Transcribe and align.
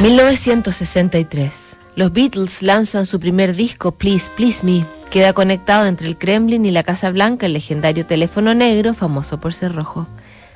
1963. 0.00 1.78
Los 1.94 2.10
Beatles 2.14 2.62
lanzan 2.62 3.04
su 3.04 3.20
primer 3.20 3.54
disco, 3.54 3.92
Please, 3.92 4.30
Please 4.34 4.64
Me. 4.64 4.86
Queda 5.10 5.34
conectado 5.34 5.84
entre 5.84 6.08
el 6.08 6.16
Kremlin 6.16 6.64
y 6.64 6.70
la 6.70 6.82
Casa 6.82 7.10
Blanca 7.10 7.44
el 7.44 7.52
legendario 7.52 8.06
teléfono 8.06 8.54
negro, 8.54 8.94
famoso 8.94 9.40
por 9.40 9.52
ser 9.52 9.74
rojo. 9.74 10.06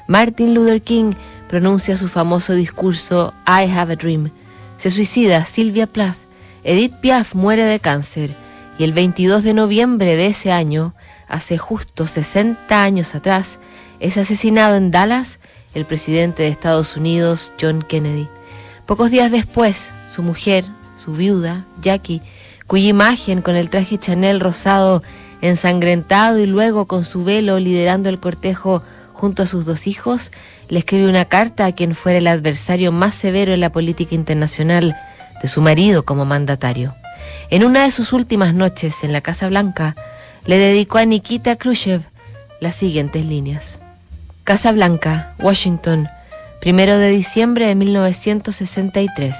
Martin 0.09 0.55
Luther 0.55 0.81
King 0.81 1.13
pronuncia 1.47 1.99
su 1.99 2.09
famoso 2.09 2.55
discurso 2.55 3.35
I 3.47 3.71
Have 3.71 3.93
a 3.93 3.97
Dream. 3.97 4.31
Se 4.79 4.91
suicida 4.91 5.45
Sylvia 5.45 5.87
Plath. 5.87 6.21
Edith 6.63 6.95
Piaf 7.03 7.35
muere 7.35 7.65
de 7.65 7.81
cáncer. 7.81 8.35
Y 8.79 8.85
el 8.85 8.95
22 8.95 9.45
de 9.45 9.53
noviembre 9.53 10.17
de 10.17 10.29
ese 10.29 10.53
año, 10.53 10.95
hace 11.29 11.59
justo 11.59 12.07
60 12.07 12.83
años 12.83 13.15
atrás, 13.15 13.59
es 14.01 14.17
asesinado 14.17 14.77
en 14.77 14.91
Dallas 14.91 15.39
el 15.75 15.85
presidente 15.85 16.45
de 16.45 16.49
Estados 16.49 16.97
Unidos, 16.97 17.53
John 17.61 17.83
Kennedy. 17.83 18.27
Pocos 18.87 19.11
días 19.11 19.33
después, 19.33 19.93
su 20.09 20.23
mujer, 20.23 20.65
su 20.99 21.13
viuda, 21.13 21.65
Jackie, 21.81 22.21
cuya 22.67 22.89
imagen 22.89 23.41
con 23.41 23.57
el 23.57 23.71
traje 23.71 23.99
Chanel 23.99 24.41
rosado 24.41 25.03
ensangrentado 25.41 26.39
y 26.39 26.47
luego 26.47 26.87
con 26.87 27.05
su 27.05 27.25
velo 27.25 27.59
liderando 27.59 28.09
el 28.09 28.21
cortejo 28.21 28.83
junto 29.13 29.43
a 29.43 29.47
sus 29.47 29.65
dos 29.65 29.87
hijos, 29.87 30.33
le 30.69 30.81
escribe 30.81 31.09
una 31.09 31.25
carta 31.25 31.65
a 31.65 31.73
quien 31.73 31.95
fuera 31.95 32.19
el 32.19 32.27
adversario 32.27 32.93
más 32.93 33.15
severo 33.15 33.55
en 33.55 33.61
la 33.61 33.73
política 33.73 34.15
internacional 34.15 34.95
de 35.41 35.49
su 35.49 35.63
marido 35.63 36.05
como 36.05 36.27
mandatario. 36.27 36.95
En 37.51 37.65
una 37.65 37.85
de 37.85 37.91
sus 37.91 38.13
últimas 38.13 38.55
noches 38.55 39.03
en 39.03 39.13
la 39.13 39.23
Casa 39.23 39.49
Blanca, 39.49 39.97
le 40.45 40.59
dedicó 40.59 40.99
a 40.99 41.07
Nikita 41.07 41.57
Khrushchev 41.57 42.03
las 42.61 42.77
siguientes 42.77 43.25
líneas. 43.25 43.79
Casa 44.45 44.73
Blanca, 44.73 45.35
Washington, 45.39 46.09
primero 46.65 46.97
de 46.97 47.11
diciembre 47.11 47.67
de 47.67 47.75
1963. 47.75 49.37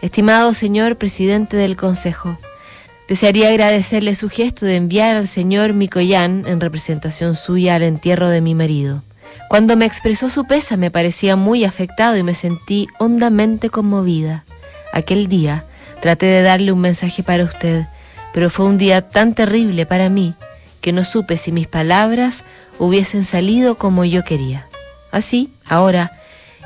Estimado 0.00 0.54
señor 0.54 0.94
presidente 0.94 1.56
del 1.56 1.74
Consejo, 1.74 2.38
desearía 3.08 3.48
agradecerle 3.48 4.14
su 4.14 4.28
gesto 4.28 4.64
de 4.64 4.76
enviar 4.76 5.16
al 5.16 5.26
señor 5.26 5.72
Mikoyan 5.72 6.44
en 6.46 6.60
representación 6.60 7.34
suya 7.34 7.74
al 7.74 7.82
entierro 7.82 8.28
de 8.28 8.40
mi 8.40 8.54
marido. 8.54 9.02
Cuando 9.48 9.76
me 9.76 9.86
expresó 9.86 10.30
su 10.30 10.44
pesa 10.44 10.76
me 10.76 10.92
parecía 10.92 11.34
muy 11.34 11.64
afectado 11.64 12.16
y 12.16 12.22
me 12.22 12.32
sentí 12.32 12.86
hondamente 13.00 13.68
conmovida. 13.68 14.44
Aquel 14.92 15.26
día 15.26 15.64
traté 16.00 16.26
de 16.26 16.42
darle 16.42 16.70
un 16.70 16.80
mensaje 16.80 17.24
para 17.24 17.42
usted, 17.42 17.88
pero 18.32 18.50
fue 18.50 18.66
un 18.66 18.78
día 18.78 19.08
tan 19.08 19.34
terrible 19.34 19.84
para 19.84 20.08
mí 20.08 20.36
que 20.80 20.92
no 20.92 21.02
supe 21.02 21.38
si 21.38 21.50
mis 21.50 21.66
palabras 21.66 22.44
hubiesen 22.78 23.24
salido 23.24 23.76
como 23.78 24.04
yo 24.04 24.22
quería. 24.22 24.68
Así, 25.10 25.52
ahora, 25.68 26.21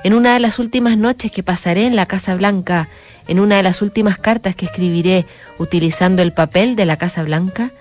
en 0.06 0.14
una 0.14 0.34
de 0.34 0.38
las 0.38 0.60
últimas 0.60 0.96
noches 0.96 1.32
que 1.32 1.42
pasaré 1.42 1.84
en 1.84 1.96
la 1.96 2.06
Casa 2.06 2.36
Blanca, 2.36 2.88
en 3.26 3.40
una 3.40 3.56
de 3.56 3.64
las 3.64 3.82
últimas 3.82 4.18
cartas 4.18 4.54
que 4.54 4.66
escribiré 4.66 5.26
utilizando 5.58 6.22
el 6.22 6.32
papel 6.32 6.76
de 6.76 6.86
la 6.86 6.96
Casa 6.96 7.24
Blanca, 7.24 7.72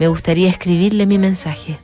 me 0.00 0.08
gustaría 0.08 0.48
escribirle 0.48 1.04
mi 1.04 1.18
mensaje. 1.18 1.76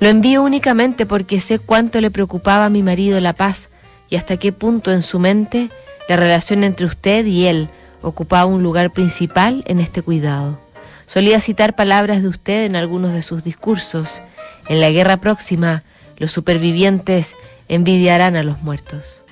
Lo 0.00 0.08
envío 0.08 0.42
únicamente 0.42 1.04
porque 1.04 1.40
sé 1.40 1.58
cuánto 1.58 2.00
le 2.00 2.10
preocupaba 2.10 2.64
a 2.64 2.70
mi 2.70 2.82
marido 2.82 3.20
la 3.20 3.34
paz 3.34 3.68
y 4.08 4.16
hasta 4.16 4.38
qué 4.38 4.50
punto 4.50 4.90
en 4.90 5.02
su 5.02 5.18
mente 5.18 5.68
la 6.08 6.16
relación 6.16 6.64
entre 6.64 6.86
usted 6.86 7.26
y 7.26 7.44
él 7.44 7.68
ocupaba 8.00 8.46
un 8.46 8.62
lugar 8.62 8.92
principal 8.92 9.62
en 9.66 9.78
este 9.78 10.00
cuidado. 10.00 10.58
Solía 11.04 11.38
citar 11.38 11.76
palabras 11.76 12.22
de 12.22 12.28
usted 12.28 12.64
en 12.64 12.76
algunos 12.76 13.12
de 13.12 13.20
sus 13.20 13.44
discursos. 13.44 14.22
En 14.70 14.80
la 14.80 14.88
guerra 14.88 15.18
próxima, 15.18 15.82
los 16.16 16.32
supervivientes 16.32 17.36
envidiarán 17.68 18.36
a 18.36 18.42
los 18.42 18.62
muertos. 18.62 19.23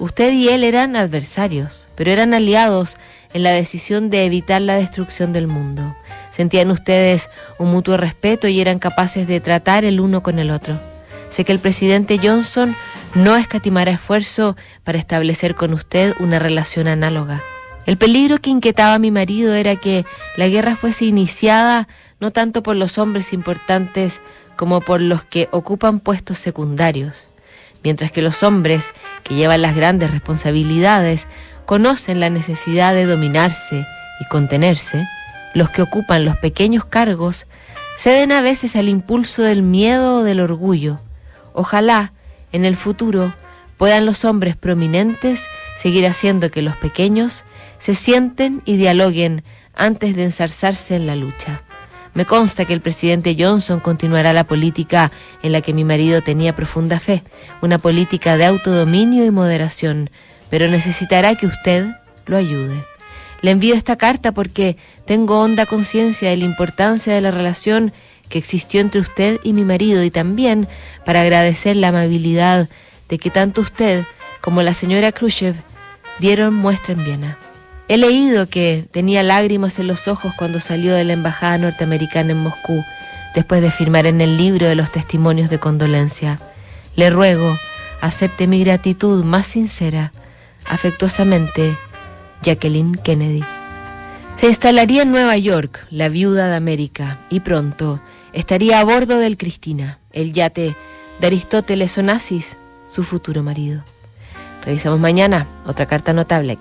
Usted 0.00 0.32
y 0.32 0.48
él 0.48 0.64
eran 0.64 0.96
adversarios, 0.96 1.86
pero 1.94 2.10
eran 2.10 2.32
aliados 2.32 2.96
en 3.34 3.42
la 3.42 3.52
decisión 3.52 4.08
de 4.08 4.24
evitar 4.24 4.62
la 4.62 4.76
destrucción 4.76 5.34
del 5.34 5.46
mundo. 5.46 5.94
Sentían 6.30 6.70
ustedes 6.70 7.28
un 7.58 7.70
mutuo 7.70 7.98
respeto 7.98 8.48
y 8.48 8.62
eran 8.62 8.78
capaces 8.78 9.28
de 9.28 9.40
tratar 9.40 9.84
el 9.84 10.00
uno 10.00 10.22
con 10.22 10.38
el 10.38 10.50
otro. 10.52 10.80
Sé 11.28 11.44
que 11.44 11.52
el 11.52 11.58
presidente 11.58 12.18
Johnson 12.20 12.74
no 13.14 13.36
escatimará 13.36 13.90
esfuerzo 13.92 14.56
para 14.84 14.96
establecer 14.96 15.54
con 15.54 15.74
usted 15.74 16.14
una 16.18 16.38
relación 16.38 16.88
análoga. 16.88 17.42
El 17.84 17.98
peligro 17.98 18.38
que 18.38 18.48
inquietaba 18.48 18.94
a 18.94 18.98
mi 18.98 19.10
marido 19.10 19.52
era 19.52 19.76
que 19.76 20.06
la 20.38 20.48
guerra 20.48 20.76
fuese 20.76 21.04
iniciada 21.04 21.88
no 22.20 22.30
tanto 22.30 22.62
por 22.62 22.74
los 22.74 22.96
hombres 22.96 23.34
importantes 23.34 24.22
como 24.56 24.80
por 24.80 25.02
los 25.02 25.24
que 25.24 25.50
ocupan 25.52 26.00
puestos 26.00 26.38
secundarios 26.38 27.29
mientras 27.82 28.12
que 28.12 28.22
los 28.22 28.42
hombres 28.42 28.92
que 29.22 29.34
llevan 29.34 29.62
las 29.62 29.74
grandes 29.74 30.10
responsabilidades 30.10 31.26
conocen 31.66 32.20
la 32.20 32.30
necesidad 32.30 32.94
de 32.94 33.06
dominarse 33.06 33.86
y 34.20 34.24
contenerse, 34.26 35.06
los 35.54 35.70
que 35.70 35.82
ocupan 35.82 36.24
los 36.24 36.36
pequeños 36.36 36.84
cargos 36.84 37.46
ceden 37.96 38.32
a 38.32 38.40
veces 38.40 38.76
al 38.76 38.88
impulso 38.88 39.42
del 39.42 39.62
miedo 39.62 40.16
o 40.16 40.22
del 40.22 40.40
orgullo. 40.40 40.98
Ojalá, 41.52 42.12
en 42.52 42.64
el 42.64 42.76
futuro, 42.76 43.34
puedan 43.76 44.06
los 44.06 44.24
hombres 44.24 44.56
prominentes 44.56 45.44
seguir 45.76 46.06
haciendo 46.06 46.50
que 46.50 46.62
los 46.62 46.76
pequeños 46.76 47.44
se 47.78 47.94
sienten 47.94 48.62
y 48.64 48.76
dialoguen 48.76 49.42
antes 49.74 50.14
de 50.14 50.24
ensarzarse 50.24 50.96
en 50.96 51.06
la 51.06 51.16
lucha. 51.16 51.62
Me 52.14 52.26
consta 52.26 52.64
que 52.64 52.72
el 52.72 52.80
presidente 52.80 53.36
Johnson 53.38 53.80
continuará 53.80 54.32
la 54.32 54.44
política 54.44 55.12
en 55.42 55.52
la 55.52 55.60
que 55.60 55.72
mi 55.72 55.84
marido 55.84 56.22
tenía 56.22 56.56
profunda 56.56 56.98
fe, 56.98 57.22
una 57.62 57.78
política 57.78 58.36
de 58.36 58.46
autodominio 58.46 59.24
y 59.24 59.30
moderación, 59.30 60.10
pero 60.48 60.68
necesitará 60.68 61.36
que 61.36 61.46
usted 61.46 61.86
lo 62.26 62.36
ayude. 62.36 62.84
Le 63.42 63.52
envío 63.52 63.74
esta 63.74 63.96
carta 63.96 64.32
porque 64.32 64.76
tengo 65.06 65.40
honda 65.40 65.66
conciencia 65.66 66.30
de 66.30 66.36
la 66.36 66.44
importancia 66.44 67.14
de 67.14 67.20
la 67.20 67.30
relación 67.30 67.92
que 68.28 68.38
existió 68.38 68.80
entre 68.80 69.00
usted 69.00 69.40
y 69.42 69.52
mi 69.52 69.64
marido 69.64 70.02
y 70.04 70.10
también 70.10 70.68
para 71.04 71.22
agradecer 71.22 71.76
la 71.76 71.88
amabilidad 71.88 72.68
de 73.08 73.18
que 73.18 73.30
tanto 73.30 73.60
usted 73.60 74.04
como 74.40 74.62
la 74.62 74.74
señora 74.74 75.12
Khrushchev 75.12 75.54
dieron 76.18 76.54
muestra 76.54 76.94
en 76.94 77.04
Viena. 77.04 77.38
He 77.90 77.96
leído 77.96 78.46
que 78.46 78.86
tenía 78.92 79.24
lágrimas 79.24 79.80
en 79.80 79.88
los 79.88 80.06
ojos 80.06 80.32
cuando 80.38 80.60
salió 80.60 80.94
de 80.94 81.02
la 81.02 81.12
embajada 81.12 81.58
norteamericana 81.58 82.30
en 82.30 82.38
Moscú, 82.38 82.84
después 83.34 83.62
de 83.62 83.72
firmar 83.72 84.06
en 84.06 84.20
el 84.20 84.36
libro 84.36 84.68
de 84.68 84.76
los 84.76 84.92
testimonios 84.92 85.50
de 85.50 85.58
condolencia. 85.58 86.38
Le 86.94 87.10
ruego, 87.10 87.58
acepte 88.00 88.46
mi 88.46 88.62
gratitud 88.62 89.24
más 89.24 89.48
sincera, 89.48 90.12
afectuosamente, 90.68 91.76
Jacqueline 92.44 92.94
Kennedy. 92.94 93.42
Se 94.36 94.46
instalaría 94.46 95.02
en 95.02 95.10
Nueva 95.10 95.36
York, 95.36 95.84
la 95.90 96.08
viuda 96.08 96.46
de 96.46 96.54
América, 96.54 97.18
y 97.28 97.40
pronto 97.40 98.00
estaría 98.32 98.78
a 98.78 98.84
bordo 98.84 99.18
del 99.18 99.36
Cristina, 99.36 99.98
el 100.12 100.32
yate 100.32 100.76
de 101.20 101.26
Aristóteles 101.26 101.98
Onassis, 101.98 102.56
su 102.86 103.02
futuro 103.02 103.42
marido. 103.42 103.82
Revisamos 104.64 105.00
mañana 105.00 105.48
otra 105.66 105.86
carta 105.86 106.12
notable. 106.12 106.56